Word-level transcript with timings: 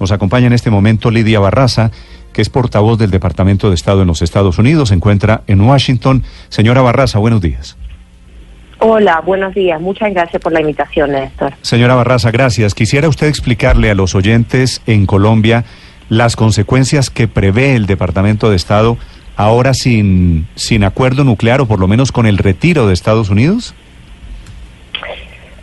Nos 0.00 0.12
acompaña 0.12 0.46
en 0.46 0.52
este 0.52 0.70
momento 0.70 1.10
Lidia 1.10 1.40
Barraza, 1.40 1.90
que 2.32 2.42
es 2.42 2.48
portavoz 2.48 2.98
del 2.98 3.10
Departamento 3.10 3.68
de 3.68 3.74
Estado 3.74 4.02
en 4.02 4.08
los 4.08 4.22
Estados 4.22 4.58
Unidos, 4.58 4.88
se 4.88 4.94
encuentra 4.94 5.42
en 5.46 5.60
Washington. 5.60 6.24
Señora 6.48 6.82
Barraza, 6.82 7.18
buenos 7.18 7.40
días. 7.40 7.76
Hola, 8.80 9.22
buenos 9.24 9.54
días. 9.54 9.80
Muchas 9.80 10.12
gracias 10.12 10.42
por 10.42 10.52
la 10.52 10.60
invitación, 10.60 11.12
Néstor. 11.12 11.54
Señora 11.62 11.94
Barraza, 11.94 12.30
gracias. 12.30 12.74
Quisiera 12.74 13.08
usted 13.08 13.28
explicarle 13.28 13.90
a 13.90 13.94
los 13.94 14.14
oyentes 14.14 14.82
en 14.86 15.06
Colombia 15.06 15.64
las 16.08 16.36
consecuencias 16.36 17.08
que 17.08 17.28
prevé 17.28 17.76
el 17.76 17.86
Departamento 17.86 18.50
de 18.50 18.56
Estado 18.56 18.98
ahora 19.36 19.74
sin, 19.74 20.46
sin 20.54 20.84
acuerdo 20.84 21.24
nuclear 21.24 21.60
o 21.60 21.66
por 21.66 21.80
lo 21.80 21.88
menos 21.88 22.12
con 22.12 22.26
el 22.26 22.36
retiro 22.36 22.86
de 22.86 22.94
Estados 22.94 23.30
Unidos. 23.30 23.74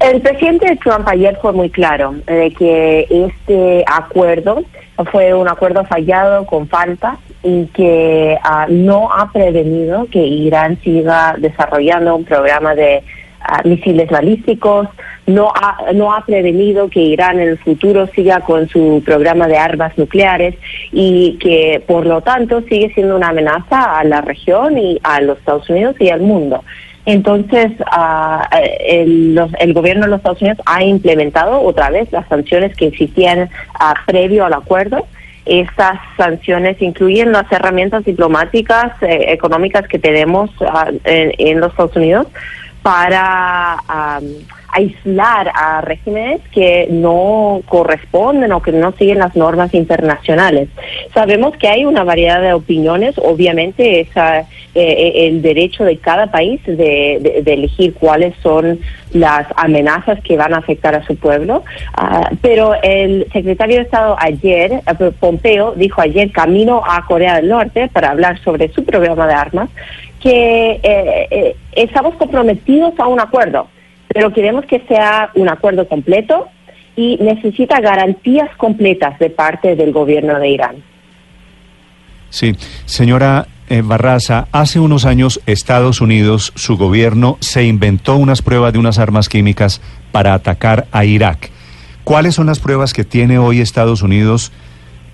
El 0.03 0.19
presidente 0.19 0.79
Trump 0.83 1.07
ayer 1.07 1.37
fue 1.41 1.53
muy 1.53 1.69
claro 1.69 2.15
de 2.25 2.51
que 2.57 3.05
este 3.09 3.83
acuerdo 3.85 4.63
fue 5.11 5.33
un 5.35 5.47
acuerdo 5.47 5.85
fallado 5.85 6.45
con 6.47 6.67
falta 6.67 7.19
y 7.43 7.65
que 7.67 8.35
ah, 8.43 8.65
no 8.67 9.13
ha 9.13 9.31
prevenido 9.31 10.07
que 10.11 10.25
Irán 10.25 10.79
siga 10.81 11.35
desarrollando 11.37 12.15
un 12.15 12.23
programa 12.23 12.73
de 12.73 13.03
ah, 13.41 13.61
misiles 13.63 14.09
balísticos, 14.09 14.87
no 15.27 15.53
ha, 15.53 15.91
no 15.93 16.13
ha 16.15 16.25
prevenido 16.25 16.89
que 16.89 17.01
Irán 17.01 17.39
en 17.39 17.49
el 17.49 17.59
futuro 17.59 18.07
siga 18.07 18.39
con 18.39 18.67
su 18.69 19.03
programa 19.05 19.47
de 19.47 19.57
armas 19.57 19.95
nucleares 19.99 20.55
y 20.91 21.37
que 21.39 21.83
por 21.85 22.07
lo 22.07 22.21
tanto 22.21 22.61
sigue 22.63 22.91
siendo 22.95 23.15
una 23.15 23.29
amenaza 23.29 23.99
a 23.99 24.03
la 24.03 24.21
región 24.21 24.79
y 24.79 24.99
a 25.03 25.21
los 25.21 25.37
Estados 25.37 25.69
Unidos 25.69 25.95
y 25.99 26.09
al 26.09 26.21
mundo. 26.21 26.63
Entonces, 27.05 27.71
uh, 27.79 28.43
el, 28.79 29.73
gobierno 29.73 30.03
de 30.03 30.09
los 30.09 30.17
Estados 30.17 30.41
Unidos 30.41 30.59
ha 30.65 30.83
implementado 30.83 31.61
otra 31.61 31.89
vez 31.89 32.11
las 32.11 32.27
sanciones 32.27 32.75
que 32.75 32.87
existían 32.87 33.43
uh, 33.43 33.93
previo 34.05 34.45
al 34.45 34.53
acuerdo. 34.53 35.07
Estas 35.45 35.99
sanciones 36.17 36.79
incluyen 36.81 37.31
las 37.31 37.51
herramientas 37.51 38.05
diplomáticas, 38.05 38.93
eh, 39.01 39.25
económicas 39.29 39.87
que 39.87 39.97
tenemos 39.97 40.51
uh, 40.61 40.99
en, 41.03 41.33
en, 41.39 41.59
los 41.59 41.71
Estados 41.71 41.95
Unidos 41.95 42.27
para 42.83 43.77
aislar 44.71 45.51
a 45.53 45.81
regímenes 45.81 46.41
que 46.53 46.87
no 46.89 47.61
corresponden 47.67 48.51
o 48.51 48.61
que 48.61 48.71
no 48.71 48.91
siguen 48.93 49.19
las 49.19 49.35
normas 49.35 49.73
internacionales. 49.73 50.69
Sabemos 51.13 51.55
que 51.57 51.67
hay 51.67 51.85
una 51.85 52.03
variedad 52.03 52.41
de 52.41 52.53
opiniones, 52.53 53.15
obviamente 53.17 54.01
es 54.01 54.09
eh, 54.15 54.45
eh, 54.73 55.27
el 55.27 55.41
derecho 55.41 55.83
de 55.83 55.97
cada 55.97 56.27
país 56.31 56.61
de, 56.65 57.43
elegir 57.45 57.93
cuáles 57.93 58.33
son 58.41 58.79
las 59.11 59.45
amenazas 59.57 60.21
que 60.21 60.37
van 60.37 60.53
a 60.53 60.59
afectar 60.59 60.95
a 60.95 61.05
su 61.05 61.17
pueblo, 61.17 61.65
uh, 61.97 62.33
pero 62.41 62.75
el 62.81 63.27
secretario 63.33 63.75
de 63.75 63.81
Estado 63.81 64.15
ayer, 64.17 64.71
eh, 64.71 65.11
Pompeo, 65.19 65.73
dijo 65.73 65.99
ayer 65.99 66.31
camino 66.31 66.81
a 66.87 67.05
Corea 67.05 67.35
del 67.35 67.49
Norte 67.49 67.89
para 67.89 68.11
hablar 68.11 68.41
sobre 68.43 68.69
su 68.69 68.85
programa 68.85 69.27
de 69.27 69.33
armas, 69.33 69.69
que 70.21 70.79
eh, 70.81 71.55
estamos 71.73 72.15
comprometidos 72.15 72.97
a 72.97 73.07
un 73.07 73.19
acuerdo 73.19 73.67
pero 74.13 74.33
queremos 74.33 74.65
que 74.65 74.81
sea 74.87 75.31
un 75.35 75.49
acuerdo 75.49 75.87
completo 75.87 76.47
y 76.95 77.17
necesita 77.21 77.79
garantías 77.79 78.55
completas 78.57 79.17
de 79.19 79.29
parte 79.29 79.75
del 79.75 79.91
gobierno 79.91 80.39
de 80.39 80.49
Irán. 80.49 80.75
Sí, 82.29 82.55
señora 82.85 83.47
eh, 83.69 83.81
Barraza, 83.83 84.47
hace 84.51 84.79
unos 84.79 85.05
años 85.05 85.41
Estados 85.45 86.01
Unidos, 86.01 86.51
su 86.55 86.77
gobierno, 86.77 87.37
se 87.39 87.63
inventó 87.65 88.15
unas 88.15 88.41
pruebas 88.41 88.73
de 88.73 88.79
unas 88.79 88.99
armas 88.99 89.29
químicas 89.29 89.81
para 90.11 90.33
atacar 90.33 90.87
a 90.91 91.05
Irak. 91.05 91.49
¿Cuáles 92.03 92.35
son 92.35 92.47
las 92.47 92.59
pruebas 92.59 92.93
que 92.93 93.03
tiene 93.03 93.37
hoy 93.37 93.61
Estados 93.61 94.01
Unidos? 94.01 94.51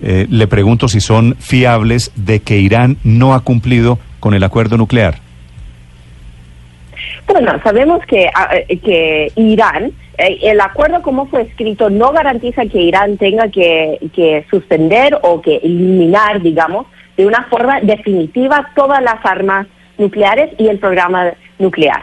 Eh, 0.00 0.26
le 0.30 0.46
pregunto 0.46 0.88
si 0.88 1.00
son 1.00 1.36
fiables 1.38 2.12
de 2.16 2.40
que 2.40 2.58
Irán 2.58 2.98
no 3.04 3.34
ha 3.34 3.40
cumplido 3.40 3.98
con 4.20 4.34
el 4.34 4.42
acuerdo 4.42 4.76
nuclear. 4.76 5.27
Bueno, 7.28 7.60
sabemos 7.62 8.04
que, 8.06 8.30
ah, 8.34 8.48
eh, 8.56 9.32
Irán, 9.36 9.92
eh, 10.16 10.38
el 10.42 10.60
acuerdo 10.60 11.02
como 11.02 11.26
fue 11.26 11.42
escrito 11.42 11.90
no 11.90 12.10
garantiza 12.12 12.64
que 12.66 12.80
Irán 12.80 13.18
tenga 13.18 13.48
que, 13.48 13.98
que 14.14 14.46
suspender 14.50 15.18
o 15.22 15.42
que 15.42 15.56
eliminar, 15.56 16.40
digamos, 16.40 16.86
de 17.16 17.26
una 17.26 17.44
forma 17.44 17.80
definitiva 17.80 18.70
todas 18.74 19.02
las 19.02 19.24
armas 19.24 19.66
nucleares 19.98 20.50
y 20.58 20.68
el 20.68 20.78
programa 20.78 21.34
nuclear. 21.58 22.02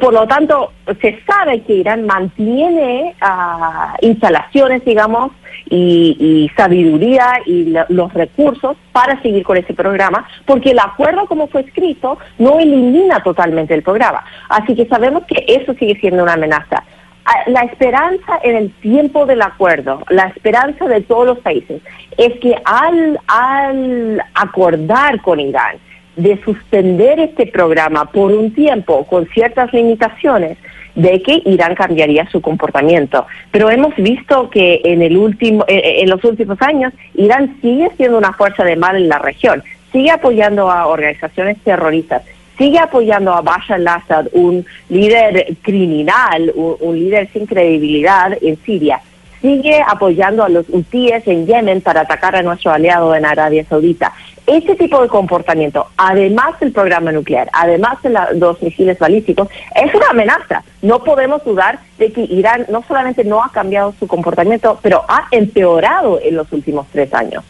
Por 0.00 0.12
lo 0.12 0.26
tanto, 0.26 0.72
se 1.00 1.20
sabe 1.26 1.62
que 1.62 1.74
Irán 1.74 2.06
mantiene 2.06 3.14
uh, 3.20 3.96
instalaciones, 4.00 4.84
digamos, 4.84 5.32
y, 5.68 6.50
sabiduría 6.56 7.40
y 7.46 7.74
los 7.88 8.12
recursos 8.12 8.76
para 8.92 9.20
seguir 9.22 9.42
con 9.42 9.56
ese 9.56 9.74
programa, 9.74 10.26
porque 10.44 10.72
el 10.72 10.78
acuerdo 10.78 11.26
como 11.26 11.46
fue 11.48 11.62
escrito 11.62 12.18
no 12.38 12.58
elimina 12.58 13.22
totalmente 13.22 13.74
el 13.74 13.82
programa. 13.82 14.24
Así 14.48 14.74
que 14.74 14.86
sabemos 14.86 15.24
que 15.24 15.44
eso 15.48 15.74
sigue 15.74 15.98
siendo 15.98 16.22
una 16.22 16.34
amenaza. 16.34 16.84
Ah, 17.24 17.34
la 17.46 17.60
esperanza 17.62 18.40
en 18.42 18.56
el 18.56 18.72
tiempo 18.80 19.26
del 19.26 19.42
acuerdo, 19.42 20.02
la 20.08 20.24
esperanza 20.24 20.86
de 20.86 21.00
todos 21.02 21.24
los 21.24 21.38
países, 21.38 21.80
es 22.18 22.38
que 22.40 22.54
al, 22.64 23.18
al 23.28 24.22
acordar 24.34 25.22
con 25.22 25.38
Irán, 25.38 25.76
de 26.16 26.40
suspender 26.44 27.18
este 27.20 27.46
programa 27.46 28.04
por 28.06 28.32
un 28.32 28.52
tiempo 28.54 29.06
con 29.06 29.26
ciertas 29.28 29.72
limitaciones, 29.72 30.58
de 30.94 31.22
que 31.22 31.42
Irán 31.46 31.74
cambiaría 31.74 32.28
su 32.30 32.40
comportamiento. 32.40 33.26
Pero 33.50 33.70
hemos 33.70 33.94
visto 33.96 34.50
que 34.50 34.82
en, 34.84 35.02
el 35.02 35.16
último, 35.16 35.64
eh, 35.66 35.76
eh, 35.76 36.02
en 36.02 36.10
los 36.10 36.22
últimos 36.24 36.60
años 36.60 36.92
Irán 37.14 37.56
sigue 37.62 37.90
siendo 37.96 38.18
una 38.18 38.32
fuerza 38.34 38.64
de 38.64 38.76
mal 38.76 38.96
en 38.96 39.08
la 39.08 39.18
región, 39.18 39.62
sigue 39.90 40.10
apoyando 40.10 40.70
a 40.70 40.86
organizaciones 40.86 41.56
terroristas, 41.64 42.22
sigue 42.58 42.78
apoyando 42.78 43.32
a 43.32 43.40
Bashar 43.40 43.76
al-Assad, 43.76 44.26
un 44.32 44.66
líder 44.90 45.56
criminal, 45.62 46.52
un 46.54 46.98
líder 46.98 47.28
sin 47.32 47.46
credibilidad 47.46 48.36
en 48.42 48.56
Siria 48.58 49.00
sigue 49.42 49.82
apoyando 49.86 50.44
a 50.44 50.48
los 50.48 50.64
hutíes 50.70 51.26
en 51.26 51.46
Yemen 51.46 51.82
para 51.82 52.02
atacar 52.02 52.36
a 52.36 52.42
nuestro 52.42 52.70
aliado 52.70 53.14
en 53.14 53.26
Arabia 53.26 53.66
Saudita. 53.68 54.12
Ese 54.46 54.74
tipo 54.76 55.02
de 55.02 55.08
comportamiento, 55.08 55.88
además 55.96 56.58
del 56.60 56.72
programa 56.72 57.12
nuclear, 57.12 57.50
además 57.52 58.00
de 58.02 58.10
los 58.38 58.62
misiles 58.62 58.98
balísticos, 58.98 59.48
es 59.74 59.94
una 59.94 60.08
amenaza. 60.10 60.64
No 60.80 61.04
podemos 61.04 61.44
dudar 61.44 61.80
de 61.98 62.12
que 62.12 62.22
Irán 62.22 62.66
no 62.70 62.82
solamente 62.88 63.24
no 63.24 63.44
ha 63.44 63.50
cambiado 63.50 63.94
su 63.98 64.06
comportamiento, 64.06 64.78
pero 64.82 65.04
ha 65.08 65.26
empeorado 65.30 66.18
en 66.22 66.36
los 66.36 66.50
últimos 66.52 66.86
tres 66.92 67.12
años. 67.12 67.44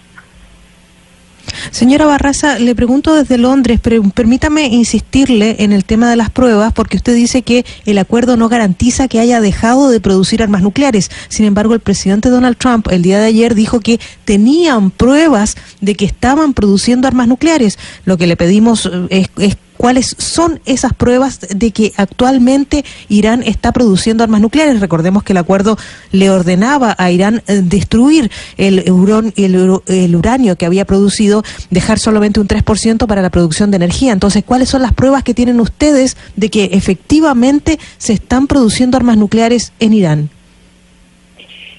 Señora 1.70 2.06
Barraza, 2.06 2.58
le 2.58 2.74
pregunto 2.74 3.14
desde 3.14 3.38
Londres, 3.38 3.80
pero 3.82 4.02
permítame 4.02 4.66
insistirle 4.66 5.56
en 5.60 5.72
el 5.72 5.84
tema 5.84 6.10
de 6.10 6.16
las 6.16 6.30
pruebas, 6.30 6.72
porque 6.72 6.96
usted 6.96 7.14
dice 7.14 7.42
que 7.42 7.64
el 7.86 7.98
acuerdo 7.98 8.36
no 8.36 8.48
garantiza 8.48 9.08
que 9.08 9.20
haya 9.20 9.40
dejado 9.40 9.90
de 9.90 10.00
producir 10.00 10.42
armas 10.42 10.62
nucleares. 10.62 11.10
Sin 11.28 11.46
embargo, 11.46 11.74
el 11.74 11.80
presidente 11.80 12.28
Donald 12.28 12.56
Trump 12.56 12.88
el 12.90 13.02
día 13.02 13.18
de 13.18 13.26
ayer 13.26 13.54
dijo 13.54 13.80
que 13.80 14.00
tenían 14.24 14.90
pruebas 14.90 15.56
de 15.80 15.94
que 15.94 16.04
estaban 16.04 16.54
produciendo 16.54 17.08
armas 17.08 17.28
nucleares. 17.28 17.78
Lo 18.04 18.16
que 18.16 18.26
le 18.26 18.36
pedimos 18.36 18.86
eh, 18.86 19.06
es, 19.10 19.28
es 19.38 19.56
cuáles 19.82 20.14
son 20.16 20.60
esas 20.64 20.94
pruebas 20.94 21.40
de 21.40 21.72
que 21.72 21.90
actualmente 21.96 22.84
Irán 23.08 23.42
está 23.42 23.72
produciendo 23.72 24.22
armas 24.22 24.40
nucleares. 24.40 24.78
Recordemos 24.78 25.24
que 25.24 25.32
el 25.32 25.38
acuerdo 25.38 25.76
le 26.12 26.30
ordenaba 26.30 26.94
a 26.98 27.10
Irán 27.10 27.42
eh, 27.48 27.62
destruir 27.64 28.30
el, 28.58 28.84
el, 28.86 30.14
uranio 30.14 30.54
que 30.54 30.66
había 30.66 30.84
producido, 30.84 31.42
dejar 31.70 31.98
solamente 31.98 32.38
un 32.38 32.46
3% 32.46 33.08
para 33.08 33.22
la 33.22 33.30
producción 33.30 33.72
de 33.72 33.78
energía. 33.78 34.12
Entonces, 34.12 34.44
¿cuáles 34.44 34.68
son 34.68 34.82
las 34.82 34.92
pruebas 34.92 35.24
que 35.24 35.34
tienen 35.34 35.58
ustedes 35.58 36.16
de 36.36 36.48
que 36.48 36.66
efectivamente 36.66 37.80
se 37.98 38.12
están 38.12 38.46
produciendo 38.46 38.96
armas 38.96 39.16
nucleares 39.16 39.72
en 39.80 39.94
Irán? 39.94 40.30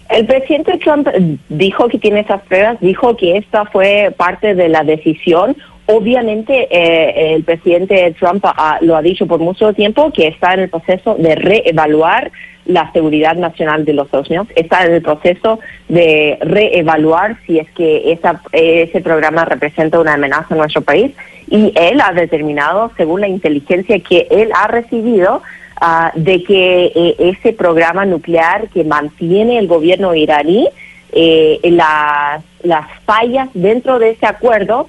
El 0.09 0.25
presidente 0.25 0.77
Trump 0.79 1.07
dijo 1.47 1.87
que 1.87 1.99
tiene 1.99 2.19
esas 2.19 2.41
pruebas, 2.41 2.81
dijo 2.81 3.15
que 3.15 3.37
esta 3.37 3.63
fue 3.63 4.13
parte 4.17 4.55
de 4.55 4.67
la 4.67 4.83
decisión 4.83 5.55
Obviamente, 5.85 6.67
eh, 6.71 7.35
el 7.35 7.43
presidente 7.43 8.15
Trump 8.17 8.45
lo 8.81 8.95
ha 8.95 9.01
dicho 9.01 9.27
por 9.27 9.39
mucho 9.39 9.73
tiempo 9.73 10.11
que 10.11 10.27
está 10.27 10.53
en 10.53 10.61
el 10.61 10.69
proceso 10.69 11.15
de 11.15 11.35
reevaluar 11.35 12.31
la 12.65 12.91
seguridad 12.93 13.35
nacional 13.35 13.83
de 13.85 13.93
los 13.93 14.05
Estados 14.05 14.47
está 14.55 14.85
en 14.85 14.93
el 14.93 15.01
proceso 15.01 15.59
de 15.89 16.37
reevaluar 16.41 17.37
si 17.45 17.59
es 17.59 17.69
que 17.71 18.17
ese 18.51 19.01
programa 19.01 19.45
representa 19.45 19.99
una 19.99 20.13
amenaza 20.13 20.53
a 20.53 20.57
nuestro 20.57 20.81
país. 20.81 21.11
Y 21.49 21.73
él 21.75 21.99
ha 22.01 22.13
determinado, 22.13 22.91
según 22.95 23.21
la 23.21 23.27
inteligencia 23.27 23.99
que 23.99 24.27
él 24.31 24.49
ha 24.55 24.67
recibido, 24.67 25.41
ah, 25.81 26.11
de 26.15 26.43
que 26.43 26.91
eh, 26.95 27.15
ese 27.19 27.53
programa 27.53 28.05
nuclear 28.05 28.69
que 28.69 28.83
mantiene 28.83 29.59
el 29.59 29.67
gobierno 29.67 30.15
iraní, 30.15 30.69
eh, 31.11 31.59
las 31.63 32.85
fallas 33.05 33.49
dentro 33.53 33.99
de 33.99 34.11
ese 34.11 34.25
acuerdo 34.25 34.87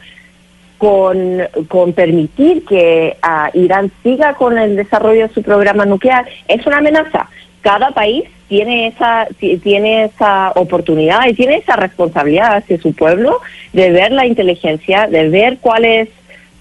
con, 0.78 1.42
con 1.68 1.92
permitir 1.92 2.64
que 2.64 3.16
uh, 3.22 3.56
Irán 3.56 3.90
siga 4.02 4.34
con 4.34 4.58
el 4.58 4.76
desarrollo 4.76 5.28
de 5.28 5.34
su 5.34 5.42
programa 5.42 5.86
nuclear 5.86 6.26
es 6.48 6.66
una 6.66 6.78
amenaza. 6.78 7.28
Cada 7.62 7.92
país 7.92 8.24
tiene 8.48 8.88
esa 8.88 9.26
tiene 9.40 10.04
esa 10.04 10.52
oportunidad 10.54 11.26
y 11.26 11.34
tiene 11.34 11.56
esa 11.56 11.76
responsabilidad 11.76 12.56
hacia 12.56 12.78
su 12.78 12.94
pueblo 12.94 13.40
de 13.72 13.90
ver 13.90 14.12
la 14.12 14.26
inteligencia, 14.26 15.06
de 15.06 15.28
ver 15.30 15.58
cuál 15.60 15.84
es 15.84 16.08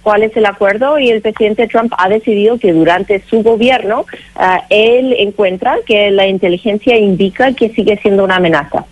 cuál 0.02 0.24
es 0.24 0.36
el 0.38 0.46
acuerdo 0.46 1.00
y 1.00 1.10
el 1.10 1.22
presidente 1.22 1.68
Trump 1.68 1.94
ha 1.98 2.10
decidido 2.10 2.58
que 2.58 2.74
durante 2.74 3.22
su 3.22 3.42
gobierno 3.42 4.06
ah, 4.36 4.64
él 4.70 5.16
encuentra 5.18 5.78
que 5.86 6.12
la 6.12 6.28
inteligencia 6.28 6.98
indica 6.98 7.54
que 7.54 7.70
sigue 7.70 7.98
siendo 7.98 8.24
una 8.24 8.36
amenaza. 8.36 8.86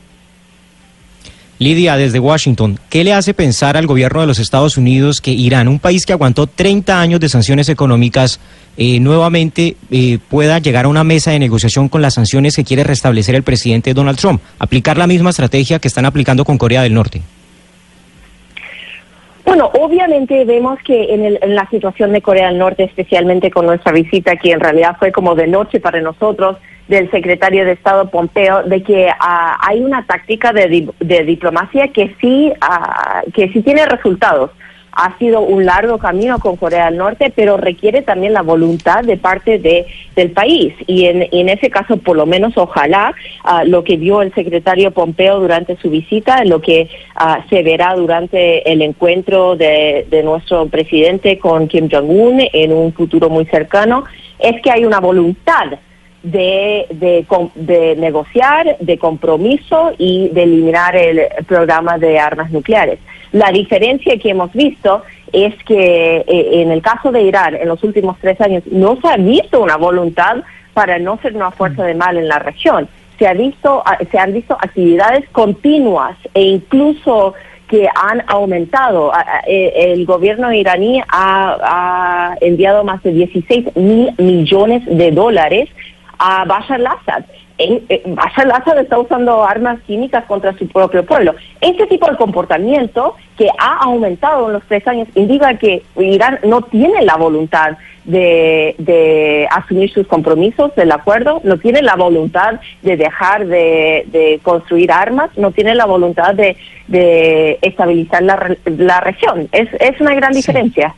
Lidia, 1.62 1.96
desde 1.96 2.18
Washington, 2.18 2.80
¿qué 2.90 3.04
le 3.04 3.14
hace 3.14 3.36
pensar 3.36 3.78
al 3.78 3.86
gobierno 3.86 4.22
de 4.22 4.26
los 4.26 4.40
Estados 4.40 4.78
Unidos 4.78 5.22
que 5.22 5.30
Irán, 5.30 5.68
un 5.68 5.78
país 5.78 6.08
que 6.08 6.14
aguantó 6.14 6.48
30 6.48 7.00
años 7.00 7.20
de 7.20 7.30
sanciones 7.30 7.70
económicas, 7.70 8.40
eh, 8.78 9.00
nuevamente 9.00 9.76
eh, 9.92 10.18
pueda 10.28 10.58
llegar 10.58 10.86
a 10.86 10.88
una 10.88 11.04
mesa 11.04 11.30
de 11.30 11.38
negociación 11.38 11.88
con 11.88 12.02
las 12.02 12.16
sanciones 12.16 12.56
que 12.56 12.64
quiere 12.64 12.84
restablecer 12.84 13.36
el 13.36 13.44
presidente 13.44 13.94
Donald 13.94 14.18
Trump? 14.18 14.42
Aplicar 14.58 14.98
la 14.98 15.06
misma 15.06 15.30
estrategia 15.30 15.78
que 15.78 15.88
están 15.88 16.06
aplicando 16.06 16.46
con 16.46 16.58
Corea 16.58 16.82
del 16.82 16.96
Norte. 16.96 17.22
Bueno, 19.46 19.70
obviamente 19.80 20.44
vemos 20.46 20.80
que 20.84 21.14
en, 21.14 21.38
en, 21.40 21.54
la 21.54 21.70
situación 21.70 22.12
de 22.12 22.24
Corea 22.24 22.48
del 22.48 22.58
Norte, 22.58 22.86
especialmente 22.86 23.52
con 23.52 23.68
nuestra 23.68 23.92
visita, 23.92 24.36
que 24.36 24.50
en 24.52 24.62
realidad 24.62 24.96
fue 24.98 25.12
como 25.12 25.36
de 25.36 25.46
noche 25.46 25.80
para 25.80 26.02
nosotros, 26.02 26.58
del 26.92 27.10
secretario 27.10 27.64
de 27.64 27.72
Estado 27.72 28.10
Pompeo 28.10 28.64
de 28.64 28.84
que 28.84 29.10
ah, 29.10 29.58
hay 29.66 29.80
una 29.80 30.06
táctica 30.06 30.52
de, 30.52 30.90
de 31.00 31.24
diplomacia 31.24 31.88
que 31.88 32.14
sí, 32.20 32.52
uh, 32.52 33.32
que 33.32 33.48
sí 33.54 33.62
tiene 33.62 33.86
resultados. 33.86 34.52
Ha 34.92 35.18
sido 35.18 35.40
un 35.40 35.66
largo 35.66 36.00
camino 36.00 36.38
con 36.40 36.58
Corea 36.58 36.88
del 36.88 36.98
Norte, 36.98 37.32
pero 37.34 37.56
requiere 37.56 38.02
también 38.02 38.34
la 38.34 38.42
voluntad 38.42 39.06
de 39.06 39.16
parte 39.16 39.58
de, 39.58 39.86
del 40.18 40.32
país. 40.32 40.74
Y 40.86 41.06
en, 41.06 41.30
en 41.32 41.48
ese 41.48 41.70
caso, 41.70 41.96
por 41.96 42.18
lo 42.18 42.26
menos, 42.26 42.58
ojalá 42.58 43.16
uh, 43.46 43.66
lo 43.66 43.86
que 43.86 43.96
vio 43.96 44.22
el 44.22 44.34
secretario 44.34 44.92
Pompeo 44.92 45.40
durante 45.40 45.78
su 45.78 45.90
visita, 45.90 46.44
lo 46.44 46.60
que 46.60 46.90
se 47.50 47.64
verá 47.64 47.96
durante 47.96 48.70
el 48.70 48.82
encuentro 48.82 49.56
de, 49.56 50.06
de 50.10 50.24
nuestro 50.24 50.68
presidente 50.68 51.40
con 51.40 51.70
Kim 51.70 51.88
Jong-un 51.90 52.42
en 52.52 52.74
un 52.74 52.92
futuro 52.92 53.30
muy 53.30 53.46
cercano, 53.46 54.04
es 54.40 54.62
que 54.62 54.72
hay 54.72 54.84
una 54.84 55.00
voluntad 55.00 55.80
de, 56.24 56.86
de, 57.56 57.96
negociar, 57.98 58.78
de 58.80 58.98
compromiso 58.98 59.94
y 59.98 60.30
de 60.30 60.44
eliminar 60.44 60.96
el 60.96 61.22
programa 61.48 61.98
de 61.98 62.20
armas 62.20 62.52
nucleares. 62.52 63.00
La 63.32 63.52
diferencia 63.52 64.18
que 64.18 64.30
hemos 64.30 64.52
visto 64.54 65.04
es 65.32 65.56
que 65.64 66.18
eh, 66.18 66.62
en 66.62 66.72
el 66.72 66.82
caso 66.82 67.12
de 67.12 67.24
Irán, 67.24 67.56
en 67.56 67.68
los 67.68 67.84
últimos 67.84 68.18
tres 68.20 68.40
años, 68.42 68.64
no 68.68 69.00
se 69.02 69.08
ha 69.08 69.18
visto 69.18 69.62
una 69.62 69.78
voluntad 69.78 70.38
para 70.74 71.00
no 71.00 71.18
ser 71.22 71.36
una 71.36 71.52
fuerza 71.52 71.84
de 71.86 71.96
mal 71.96 72.18
en 72.18 72.28
la 72.28 72.40
región. 72.40 72.88
Se, 73.18 73.28
ha 73.28 73.34
visto, 73.34 73.82
ah, 73.86 73.98
se 74.10 74.18
han 74.18 74.34
visto 74.34 74.54
actividades 74.54 75.28
continuas 75.30 76.18
e 76.34 76.42
incluso 76.42 77.34
que 77.68 77.88
han 77.96 78.24
aumentado. 78.28 79.14
Ah, 79.14 79.26
ah, 79.26 79.42
eh, 79.48 79.94
el 79.94 80.06
gobierno 80.06 80.52
iraní 80.52 81.02
ha, 81.08 81.58
ha 81.64 82.36
enviado 82.42 82.84
más 82.84 83.02
de 83.04 83.12
16 83.12 83.76
mil 83.76 84.14
millones 84.18 84.84
de 84.86 85.12
dólares 85.12 85.70
a 86.22 86.46
Bashar 86.46 86.80
al-Assad. 86.80 87.24
Eh, 87.58 88.04
Bashar 88.06 88.46
al-Assad 88.46 88.78
está 88.80 89.00
usando 89.00 89.44
armas 89.44 89.80
químicas 89.82 90.24
contra 90.26 90.54
su 90.54 90.68
propio 90.68 91.04
pueblo. 91.04 91.34
Este 91.60 91.88
tipo 91.88 92.10
de 92.10 92.16
comportamiento 92.16 93.16
que 93.38 93.50
ha 93.58 93.78
aumentado 93.78 94.48
en 94.48 94.54
los 94.54 94.64
tres 94.66 94.88
años 94.88 95.08
indica 95.16 95.58
que 95.58 95.82
Irán 95.98 96.40
no 96.44 96.62
tiene 96.62 97.02
la 97.02 97.16
voluntad 97.16 97.78
de, 98.06 99.48
asumir 99.52 99.92
sus 99.92 100.06
compromisos 100.08 100.76
del 100.76 100.92
acuerdo, 100.92 101.42
no 101.44 101.58
tiene 101.58 101.82
la 101.82 101.96
voluntad 101.96 102.60
de 102.84 102.98
dejar 102.98 103.48
de, 103.48 104.40
construir 104.44 104.92
armas, 104.92 105.36
no 105.38 105.52
tiene 105.52 105.74
la 105.74 105.86
voluntad 105.86 106.36
de, 106.36 106.56
estabilizar 107.64 108.22
la, 108.22 109.02
región. 109.02 109.50
Es, 109.52 109.70
es 109.80 110.00
una 110.00 110.14
gran 110.14 110.34
diferencia. 110.34 110.94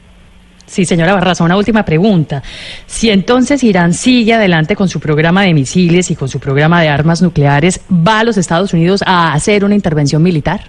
Sí, 0.66 0.86
señora 0.86 1.14
Barraza, 1.14 1.44
una 1.44 1.58
última 1.58 1.84
pregunta. 1.84 2.42
Si 2.86 3.10
entonces 3.10 3.64
Irán 3.64 3.94
sigue 3.94 4.34
adelante 4.34 4.76
con 4.76 4.88
su 4.88 5.00
programa 5.00 5.44
de 5.44 5.54
misiles 5.54 6.10
y 6.10 6.16
con 6.16 6.30
su 6.30 6.40
programa 6.40 6.82
de 6.82 6.90
armas 6.90 7.22
nucleares, 7.22 7.86
¿va 7.92 8.20
a 8.20 8.24
los 8.24 8.38
Estados 8.38 8.74
Unidos 8.74 9.04
a 9.06 9.34
hacer 9.34 9.66
una 9.66 9.76
intervención 9.76 10.24
militar? 10.24 10.62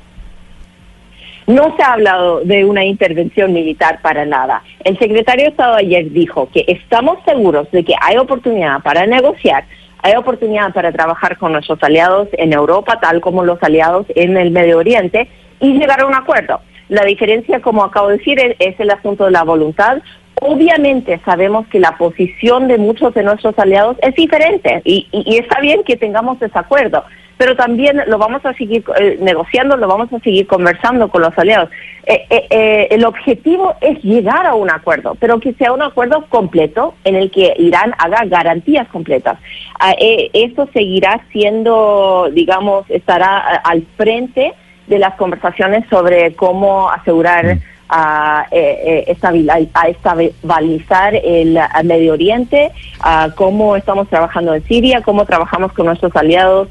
No 1.46 1.75
se 1.76 1.82
ha 1.82 1.93
hablado 1.93 2.41
de 2.41 2.64
una 2.64 2.85
intervención 2.85 3.52
militar 3.52 4.00
para 4.02 4.25
nada. 4.25 4.62
El 4.82 4.99
secretario 4.99 5.44
de 5.44 5.50
Estado 5.50 5.76
ayer 5.76 6.11
dijo 6.11 6.49
que 6.52 6.64
estamos 6.67 7.19
seguros 7.26 7.70
de 7.70 7.85
que 7.85 7.94
hay 8.00 8.17
oportunidad 8.17 8.81
para 8.82 9.06
negociar, 9.06 9.64
hay 10.02 10.17
oportunidad 10.17 10.73
para 10.73 10.91
trabajar 10.91 11.37
con 11.38 11.52
nuestros 11.52 11.82
aliados 11.82 12.29
en 12.32 12.52
Europa, 12.52 12.99
tal 13.00 13.20
como 13.20 13.44
los 13.44 13.62
aliados 13.62 14.06
en 14.14 14.37
el 14.37 14.50
Medio 14.50 14.79
Oriente, 14.79 15.29
y 15.61 15.75
llegar 15.75 16.00
a 16.00 16.06
un 16.06 16.14
acuerdo. 16.14 16.61
La 16.88 17.04
diferencia, 17.04 17.60
como 17.60 17.82
acabo 17.82 18.08
de 18.08 18.19
decir, 18.19 18.38
es, 18.58 18.81
el 18.81 18.90
asunto 18.90 19.25
de 19.25 19.31
la 19.31 19.42
voluntad. 19.42 19.98
Obviamente 20.40 21.20
sabemos 21.25 21.66
que 21.69 21.81
la 21.81 21.96
posición 21.96 22.69
de 22.69 22.76
muchos 22.76 23.14
de 23.14 23.22
nuestros 23.22 23.58
aliados 23.58 23.96
es 24.02 24.14
diferente 24.14 24.82
y, 24.84 25.06
está 25.38 25.60
bien 25.60 25.84
que 25.84 25.96
tengamos 25.96 26.40
desacuerdo, 26.40 27.04
pero 27.38 27.56
también 27.56 28.02
lo 28.08 28.19
vamos 28.19 28.44
a 28.44 28.52
seguir 28.54 28.84
eh, 28.98 29.16
negociando, 29.20 29.76
lo 29.76 29.88
vamos 29.88 30.12
a 30.12 30.19
seguir 30.20 30.46
conversando 30.46 31.08
con 31.08 31.22
los 31.22 31.36
aliados. 31.38 31.70
Eh, 32.06 32.26
eh, 32.50 32.88
el 32.90 33.04
objetivo 33.04 33.75
es 33.81 34.02
llegar 34.02 34.44
a 34.44 34.54
un 34.54 34.70
acuerdo, 34.70 35.16
pero 35.19 35.40
que 35.40 35.54
sea 35.54 35.72
un 35.72 35.82
acuerdo 35.82 36.26
completo 36.28 36.94
en 37.04 37.14
el 37.14 37.31
que 37.31 37.54
Irán 37.56 37.94
haga 37.98 38.25
garantías 38.26 38.88
completas. 38.88 39.38
Ah, 39.78 39.94
esto 39.98 40.69
seguirá 40.75 41.25
siendo, 41.32 42.28
digamos, 42.32 42.84
estará 42.90 43.38
al 43.38 43.86
frente 43.96 44.52
de 44.86 44.98
las 44.98 45.14
conversaciones 45.14 45.84
sobre 45.88 46.34
cómo 46.34 46.90
asegurar 46.90 47.56
mm. 47.56 47.60
a, 47.88 48.46
eh, 48.50 49.04
eh, 49.06 49.70
a 49.75 49.88
estabilizar 49.88 51.14
el 51.14 51.58
Medio 51.84 52.12
Oriente, 52.12 52.70
a 53.00 53.31
cómo 53.34 53.76
estamos 53.76 54.08
trabajando 54.08 54.54
en 54.54 54.64
Siria, 54.64 55.02
cómo 55.02 55.25
trabajamos 55.25 55.72
con 55.72 55.86
nuestros 55.86 56.14
aliados 56.16 56.69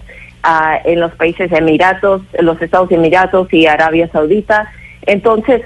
en 0.84 1.00
los 1.00 1.14
países 1.14 1.50
Emiratos, 1.54 2.22
los 2.38 2.62
Estados 2.62 2.92
Emiratos 2.92 3.52
y 3.54 3.66
Arabia 3.66 4.10
Saudita. 4.12 4.70
Entonces, 5.06 5.62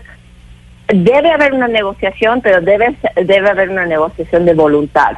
debe 0.88 1.32
haber 1.32 1.54
una 1.54 1.68
negociación, 1.68 2.42
pero 2.42 2.62
debe, 2.62 2.96
debe 3.16 3.50
haber 3.50 3.70
una 3.70 3.86
negociación 3.86 4.46
de 4.46 4.54
voluntad. 4.54 5.18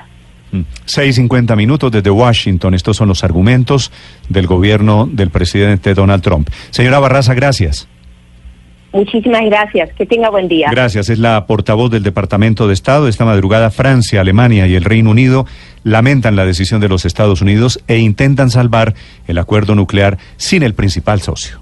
6.50 0.52 1.56
minutos 1.56 1.92
desde 1.92 2.10
Washington. 2.10 2.74
Estos 2.74 2.98
son 2.98 3.08
los 3.08 3.24
argumentos 3.24 3.92
del 4.30 4.48
gobierno 4.48 5.08
del 5.12 5.30
presidente 5.30 5.94
Donald 5.94 6.24
Trump. 6.24 6.50
Señora 6.72 7.00
Barraza, 7.00 7.34
gracias. 7.34 7.88
Muchísimas 8.92 9.46
gracias. 9.46 9.92
Que 9.94 10.06
tenga 10.06 10.30
buen 10.30 10.48
día. 10.48 10.70
Gracias. 10.72 11.10
Es 11.10 11.20
la 11.20 11.46
portavoz 11.46 11.92
del 11.92 12.04
Departamento 12.04 12.68
de 12.68 12.74
Estado. 12.74 13.08
Esta 13.08 13.26
madrugada 13.26 13.70
Francia, 13.70 14.22
Alemania 14.22 14.68
y 14.68 14.76
el 14.76 14.84
Reino 14.84 15.12
Unido 15.12 15.46
lamentan 15.84 16.36
la 16.36 16.46
decisión 16.46 16.82
de 16.82 16.90
los 16.90 17.06
Estados 17.06 17.42
Unidos 17.42 17.84
e 17.88 18.00
intentan 18.00 18.50
salvar 18.50 18.96
el 19.28 19.38
acuerdo 19.38 19.76
nuclear 19.76 20.18
sin 20.38 20.64
el 20.64 20.74
principal 20.74 21.22
socio. 21.22 21.62